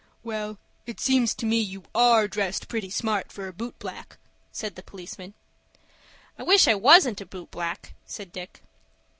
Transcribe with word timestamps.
"Well, 0.23 0.57
it 0.87 0.99
seems 0.99 1.35
to 1.35 1.45
me 1.45 1.59
you 1.61 1.83
are 1.93 2.27
dressed 2.27 2.67
pretty 2.67 2.89
smart 2.89 3.31
for 3.31 3.47
a 3.47 3.53
boot 3.53 3.77
black," 3.77 4.17
said 4.51 4.73
the 4.73 4.81
policeman. 4.81 5.35
"I 6.39 6.41
wish 6.41 6.67
I 6.67 6.73
wasn't 6.73 7.21
a 7.21 7.25
boot 7.27 7.51
black," 7.51 7.93
said 8.07 8.31
Dick. 8.31 8.63